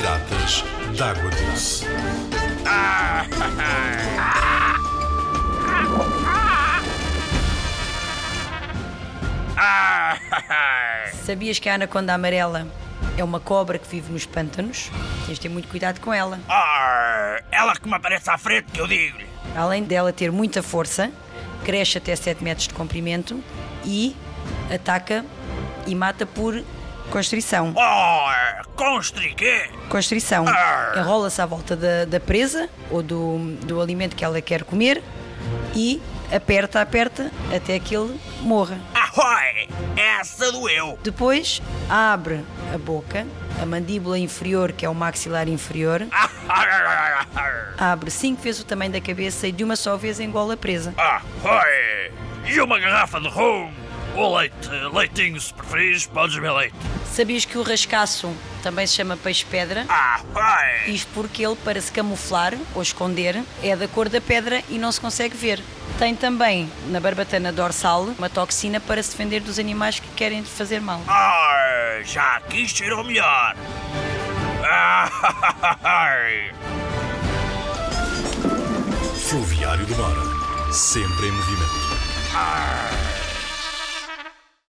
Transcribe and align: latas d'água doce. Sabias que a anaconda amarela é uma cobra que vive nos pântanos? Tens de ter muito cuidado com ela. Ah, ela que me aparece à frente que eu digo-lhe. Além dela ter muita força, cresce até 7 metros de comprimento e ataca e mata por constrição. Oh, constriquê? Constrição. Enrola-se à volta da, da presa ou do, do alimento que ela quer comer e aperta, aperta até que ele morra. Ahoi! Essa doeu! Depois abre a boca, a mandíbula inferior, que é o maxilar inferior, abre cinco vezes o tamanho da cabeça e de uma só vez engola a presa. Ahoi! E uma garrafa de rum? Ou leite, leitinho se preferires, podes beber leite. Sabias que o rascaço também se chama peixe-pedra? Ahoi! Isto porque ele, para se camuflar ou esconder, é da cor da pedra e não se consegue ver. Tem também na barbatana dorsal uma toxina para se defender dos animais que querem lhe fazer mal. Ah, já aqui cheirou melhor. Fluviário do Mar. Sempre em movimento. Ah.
latas 0.00 0.64
d'água 0.96 1.30
doce. 1.30 1.86
Sabias 11.24 11.58
que 11.58 11.68
a 11.68 11.74
anaconda 11.74 12.14
amarela 12.14 12.66
é 13.16 13.24
uma 13.24 13.40
cobra 13.40 13.78
que 13.78 13.88
vive 13.88 14.12
nos 14.12 14.26
pântanos? 14.26 14.90
Tens 15.26 15.38
de 15.38 15.40
ter 15.40 15.48
muito 15.48 15.68
cuidado 15.68 16.00
com 16.00 16.12
ela. 16.12 16.38
Ah, 16.48 17.40
ela 17.50 17.74
que 17.74 17.88
me 17.88 17.94
aparece 17.94 18.30
à 18.30 18.38
frente 18.38 18.70
que 18.72 18.80
eu 18.80 18.86
digo-lhe. 18.86 19.26
Além 19.56 19.82
dela 19.82 20.12
ter 20.12 20.30
muita 20.30 20.62
força, 20.62 21.10
cresce 21.64 21.98
até 21.98 22.14
7 22.14 22.44
metros 22.44 22.68
de 22.68 22.74
comprimento 22.74 23.42
e 23.84 24.14
ataca 24.72 25.24
e 25.86 25.94
mata 25.94 26.26
por 26.26 26.62
constrição. 27.10 27.74
Oh, 27.76 28.64
constriquê? 28.74 29.68
Constrição. 29.88 30.44
Enrola-se 30.96 31.40
à 31.40 31.46
volta 31.46 31.76
da, 31.76 32.04
da 32.04 32.20
presa 32.20 32.68
ou 32.90 33.02
do, 33.02 33.38
do 33.64 33.80
alimento 33.80 34.16
que 34.16 34.24
ela 34.24 34.40
quer 34.40 34.64
comer 34.64 35.02
e 35.74 36.00
aperta, 36.32 36.80
aperta 36.80 37.30
até 37.54 37.78
que 37.78 37.96
ele 37.96 38.18
morra. 38.40 38.78
Ahoi! 38.94 39.68
Essa 39.96 40.50
doeu! 40.52 40.98
Depois 41.02 41.62
abre 41.88 42.44
a 42.74 42.78
boca, 42.78 43.26
a 43.60 43.66
mandíbula 43.66 44.18
inferior, 44.18 44.72
que 44.72 44.84
é 44.84 44.88
o 44.88 44.94
maxilar 44.94 45.48
inferior, 45.48 46.06
abre 47.78 48.10
cinco 48.10 48.42
vezes 48.42 48.60
o 48.60 48.64
tamanho 48.66 48.92
da 48.92 49.00
cabeça 49.00 49.46
e 49.46 49.52
de 49.52 49.64
uma 49.64 49.76
só 49.76 49.96
vez 49.96 50.20
engola 50.20 50.54
a 50.54 50.56
presa. 50.56 50.92
Ahoi! 50.96 52.12
E 52.46 52.60
uma 52.60 52.78
garrafa 52.78 53.20
de 53.20 53.28
rum? 53.28 53.72
Ou 54.14 54.36
leite, 54.36 54.70
leitinho 54.94 55.38
se 55.40 55.52
preferires, 55.52 56.06
podes 56.06 56.36
beber 56.36 56.52
leite. 56.52 56.76
Sabias 57.12 57.44
que 57.44 57.56
o 57.56 57.62
rascaço 57.62 58.34
também 58.62 58.86
se 58.86 58.94
chama 58.94 59.16
peixe-pedra? 59.16 59.86
Ahoi! 59.88 60.92
Isto 60.92 61.08
porque 61.14 61.44
ele, 61.46 61.56
para 61.56 61.80
se 61.80 61.90
camuflar 61.90 62.54
ou 62.74 62.82
esconder, 62.82 63.42
é 63.62 63.74
da 63.74 63.88
cor 63.88 64.08
da 64.08 64.20
pedra 64.20 64.62
e 64.68 64.78
não 64.78 64.92
se 64.92 65.00
consegue 65.00 65.36
ver. 65.36 65.62
Tem 65.98 66.14
também 66.14 66.70
na 66.88 67.00
barbatana 67.00 67.50
dorsal 67.52 68.02
uma 68.18 68.28
toxina 68.28 68.78
para 68.80 69.02
se 69.02 69.10
defender 69.12 69.40
dos 69.40 69.58
animais 69.58 69.98
que 69.98 70.08
querem 70.08 70.40
lhe 70.40 70.46
fazer 70.46 70.80
mal. 70.80 71.00
Ah, 71.08 72.00
já 72.04 72.36
aqui 72.36 72.68
cheirou 72.68 73.02
melhor. 73.02 73.56
Fluviário 79.28 79.86
do 79.86 79.96
Mar. 79.96 80.72
Sempre 80.72 81.28
em 81.28 81.32
movimento. 81.32 81.96
Ah. 82.34 83.05